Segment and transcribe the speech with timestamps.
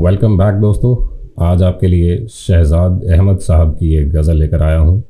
[0.00, 0.96] Welcome back दोस्तों।
[1.46, 5.04] आज आपके लिए शहजाद अहमद साहब की एक गज़ल लेकर आया हूँ।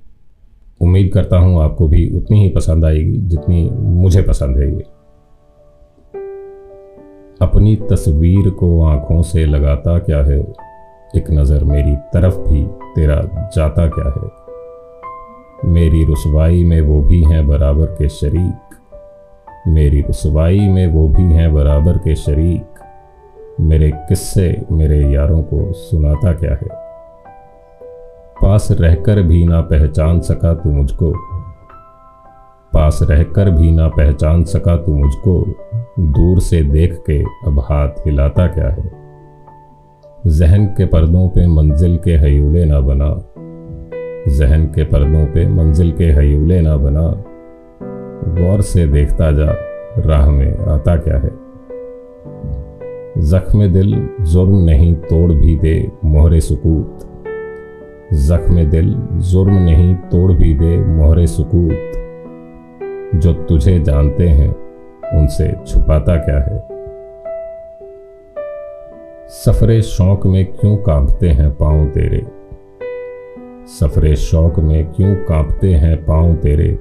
[0.80, 4.82] उम्मीद करता हूँ आपको भी उतनी ही पसंद आएगी, जितनी मुझे पसंद है ये।
[7.42, 10.40] अपनी तस्वीर को आँखों से लगाता क्या है?
[11.16, 14.30] एक नज़र मेरी तरफ़ भी, तेरा जाता क्या है?
[15.72, 18.76] मेरी रसवाई में वो भी हैं बराबर के शरीक।
[19.68, 22.64] मेरी रसवाई में वो भी हैं बराबर के शरीक।
[23.60, 26.68] मेरे किस्से मेरे यारों को सुनाता क्या है?
[28.42, 31.12] पास रहकर भी ना पहचान सका तू मुझको।
[32.72, 35.44] पास रहकर भी ना पहचान सका तू मुझको।
[36.00, 38.92] दूर से देख के अब हाथ हिलाता क्या है?
[40.26, 43.14] जहन के पर्दों पे मंजिल के हयूले ना बना।
[44.28, 47.24] जहन के पर्दों पे मंजिल के हयूले ना बना।
[48.40, 49.54] गौर से देखता जा,
[49.98, 51.50] राह में आता क्या है?
[53.20, 56.98] जख्म दिल जुर्म नहीं तोड़ भी दे मोहरे सुकूत।
[58.12, 61.92] जख्म दिल जुर्म नहीं तोड़ भी दे मोहरे सुकूत।
[63.14, 64.56] जो तुझे जानते हैं,
[65.18, 66.64] उनसे छुपाता क्या है?
[69.28, 72.26] सफरे शौक में क्यों कांपते हैं पाँव तेरे?
[73.66, 76.78] सफरे शौक में क्यों कांपते हैं पाँव तेरे?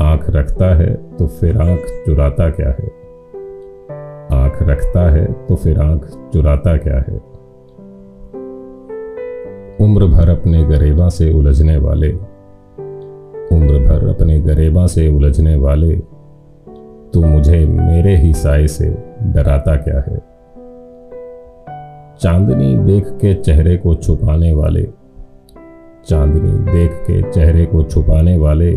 [0.00, 2.93] आँख रखता है तो फिर आँख चुराता क्या है?
[4.54, 7.16] आँख रखता है तो फिर आँख चुराता क्या है?
[9.80, 12.12] उम्र भर अपने गरेबा से उलझने वाले
[13.52, 15.96] उम्र भर अपने गरेबा से उलझने वाले,
[17.14, 18.88] तू मुझे मेरे ही साय से
[19.22, 20.18] डराता क्या है?
[22.20, 24.82] चांदनी देख के चेहरे को छुपाने वाले,
[26.06, 28.76] चांदनी देख के चेहरे को छुपाने वाले,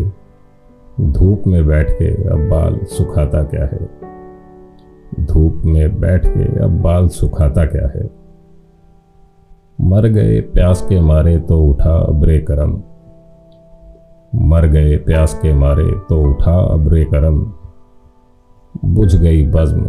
[1.00, 3.97] धूप में बैठ के अब बाल सुखाता क्या है?
[5.20, 8.10] धूप में बैठ के अब बाल सुखाता क्या है?
[9.80, 12.82] मर गए प्यास के मारे तो उठा अब्रे करम।
[14.34, 17.52] मर गए प्यास के मारे तो उठा अब्रे करम।
[18.84, 19.84] बुझ गई बज्म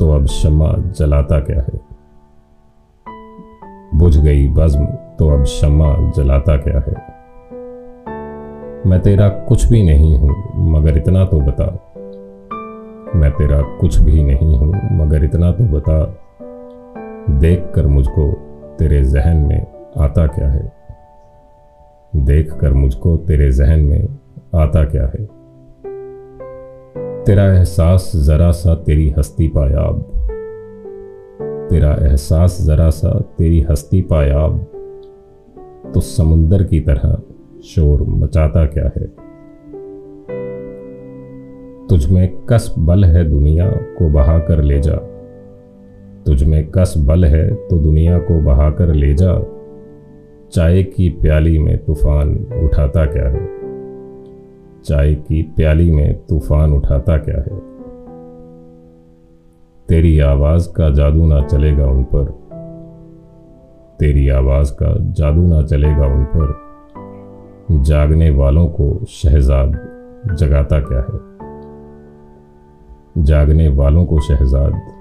[0.00, 1.80] तो अब शमा जलाता क्या है?
[3.94, 7.18] बुझ गई बज्म तो अब शमा जलाता क्या है?
[8.86, 10.36] मैं तेरा कुछ भी नहीं हूँ,
[10.72, 11.87] मगर इतना तो बता।
[13.16, 16.18] मैं तेरा कुछ भी नहीं हूँ, मगर इतना तो बता
[17.38, 18.32] देख कर मुझको
[18.78, 19.66] तेरे जहन में
[19.98, 20.72] आता क्या है?
[22.16, 24.08] देख कर मुझको तेरे जहन में
[24.54, 25.24] आता क्या है?
[27.24, 30.00] तेरा एहसास जरा सा तेरी हस्ती पायाब।
[31.70, 34.66] तेरा एहसास जरा सा तेरी हस्ती पायाब।
[35.94, 37.18] तो समुंदर की तरह
[37.64, 39.27] शोर मचाता क्या है?
[41.90, 44.94] तुझ में कस बल है दुनिया को बहा कर ले जा।
[46.26, 49.42] तुझ में कस बल है तो दुनिया को बहा कर ले जा।
[50.52, 53.48] चाय की प्याली में तूफ़ान उठाता क्या है?
[54.84, 57.58] चाय की प्याली में तूफ़ान उठाता क्या है?
[59.88, 62.24] तेरी आवाज़ का जादू ना चलेगा उन पर।
[63.98, 66.58] तेरी आवाज़ का जादू ना चलेगा उन पर।
[67.82, 69.72] जागने वालों को शहजाद
[70.34, 71.37] जगाता क्या है?
[73.18, 74.98] जागने वालों को शहजाद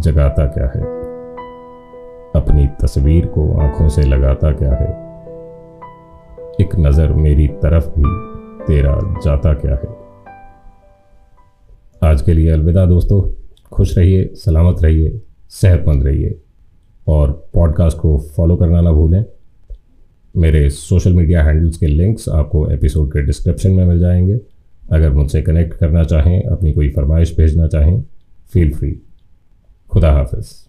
[0.00, 1.00] जगाता क्या है?
[2.36, 5.10] अपनी तस्वीर को आँखों से लगाता क्या है?
[6.60, 8.30] एक नज़र मेरी तरफ़ भी
[8.66, 10.00] तेरा जाता क्या है?
[12.12, 16.40] आज के लिए अलविदा दोस्तों। खुश रहिए, सलामत रहिए, सेहतमंद रहिए
[17.08, 19.24] और पॉडकास्ट को फॉलो करना ना भूलें।
[20.36, 24.40] मेरे सोशल मीडिया हैंडल्स के लिंक्स आपको एपिसोड के डिस्क्रिप्शन में मिल जाएँगे।
[24.92, 28.02] अगर मुझसे कनेक्ट करना चाहें अपनी कोई फरमाइश भेजना चाहें
[28.52, 29.00] फील फ्री
[29.90, 30.66] खुदा हाफिज़.